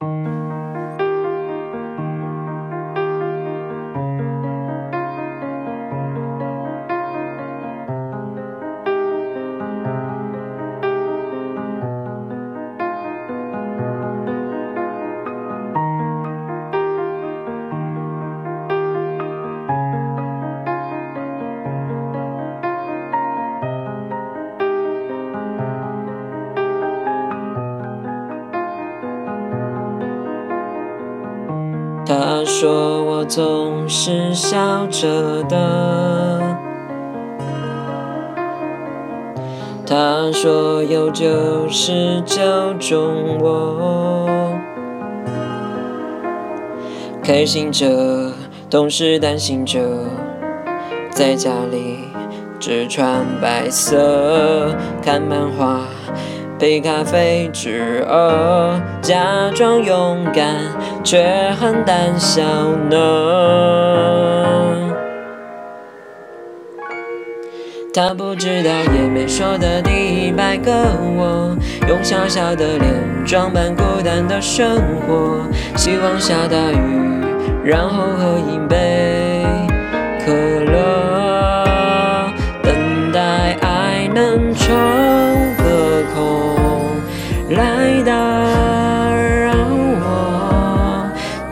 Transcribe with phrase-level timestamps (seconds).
[0.00, 0.29] 他
[32.52, 36.56] 说我总是笑着的。
[39.86, 44.28] 他说有就是教中我，
[47.22, 48.32] 开心着，
[48.68, 49.80] 同时担心着，
[51.10, 52.00] 在家里
[52.58, 55.80] 只穿白色，看漫画。
[56.60, 59.16] 杯咖啡，侄儿假
[59.54, 60.44] 装勇敢，
[61.02, 62.42] 却很胆小
[62.90, 62.96] 呢。
[67.94, 70.70] 他不知道，也没说的第一百个
[71.16, 71.56] 我，
[71.88, 72.92] 用小小的脸
[73.24, 75.40] 装扮孤单的生活。
[75.76, 77.24] 希望下大雨，
[77.64, 79.46] 然后喝一杯
[80.24, 80.30] 可
[80.69, 80.69] 乐，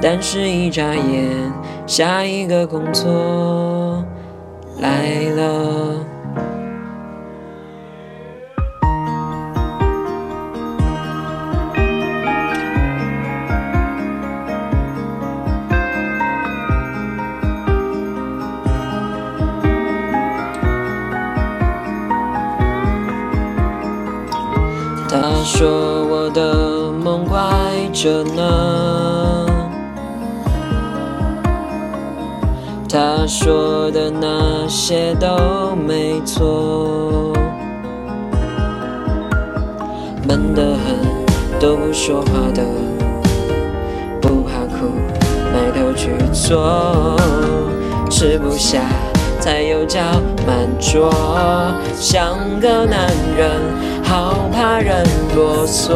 [0.00, 1.52] 但是一眨眼，
[1.86, 4.04] 下一个工作
[4.80, 5.94] 来了。
[25.10, 27.38] 他说我的梦怪
[27.92, 29.47] 着呢，
[32.90, 37.34] 他说的那些都没错，
[40.26, 42.62] 闷得很，都不说话的，
[44.22, 44.90] 不怕苦，
[45.52, 47.14] 埋头去做，
[48.10, 48.80] 吃不下。
[49.40, 50.00] 才有叫
[50.46, 51.10] 满桌，
[51.94, 53.50] 像个男人，
[54.02, 55.94] 好怕人啰嗦。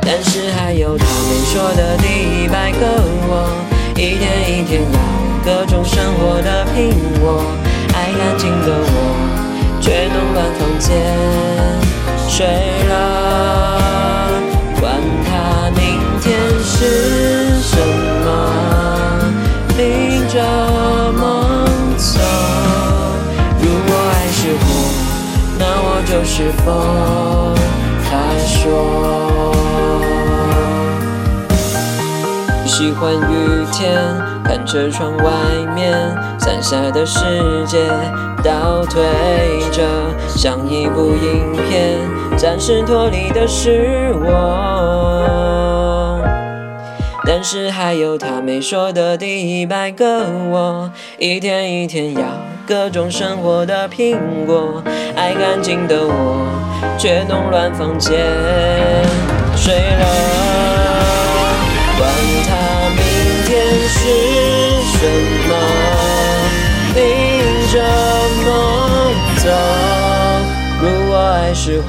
[0.00, 2.08] 但是还有他没说的第
[2.44, 2.78] 一百个
[3.28, 3.48] 我，
[3.94, 4.98] 一天一天要
[5.44, 7.42] 各种生活的拼搏，
[7.94, 8.90] 爱干净的我，
[9.80, 10.90] 却弄乱房间，
[12.28, 12.46] 睡
[12.88, 12.90] 了，
[14.80, 14.82] 管
[15.24, 15.80] 他明
[16.20, 16.24] 天
[16.64, 17.76] 是什
[18.24, 18.26] 么，
[19.76, 19.78] 凭
[20.28, 20.34] 着
[21.12, 21.20] 梦
[21.96, 22.18] 走。
[23.60, 24.64] 如果爱是火，
[25.58, 27.31] 那我就是风。
[32.82, 33.96] 喜欢雨天，
[34.42, 35.32] 看着窗外
[35.72, 35.96] 面
[36.36, 37.20] 伞下的世
[37.64, 37.78] 界
[38.42, 39.00] 倒退
[39.70, 39.84] 着，
[40.26, 41.96] 像一部影片，
[42.36, 46.20] 暂时脱离的是我。
[47.24, 52.22] 但是还有他没说的第一百个我，一天一天要
[52.66, 54.82] 各种生活的苹果，
[55.14, 56.48] 爱干净的我，
[56.98, 58.18] 却弄乱房间，
[59.54, 60.06] 睡了。
[61.98, 62.10] 管
[62.48, 62.56] 他
[71.42, 71.88] 爱是火，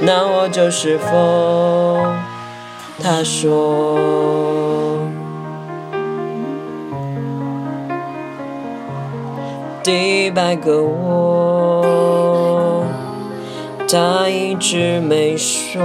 [0.00, 2.16] 那我就是风。
[3.02, 3.98] 他说，
[9.82, 11.84] 第一百个我，
[13.86, 15.82] 他一直没说。